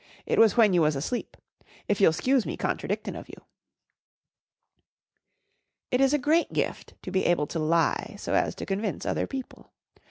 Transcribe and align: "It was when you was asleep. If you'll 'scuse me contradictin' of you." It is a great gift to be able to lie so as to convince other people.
"It 0.25 0.39
was 0.39 0.57
when 0.57 0.73
you 0.73 0.81
was 0.81 0.95
asleep. 0.95 1.37
If 1.87 2.01
you'll 2.01 2.11
'scuse 2.11 2.43
me 2.43 2.57
contradictin' 2.57 3.15
of 3.15 3.29
you." 3.29 3.35
It 5.91 6.01
is 6.01 6.11
a 6.11 6.17
great 6.17 6.51
gift 6.51 6.95
to 7.03 7.11
be 7.11 7.25
able 7.27 7.45
to 7.45 7.59
lie 7.59 8.15
so 8.17 8.33
as 8.33 8.55
to 8.55 8.65
convince 8.65 9.05
other 9.05 9.27
people. 9.27 9.71